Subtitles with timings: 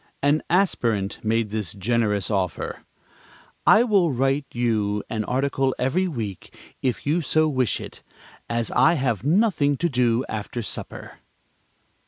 [0.23, 2.79] An aspirant made this generous offer:
[3.67, 8.01] "I will write you an article every week if you so wish it,
[8.49, 11.19] as I have nothing to do after supper."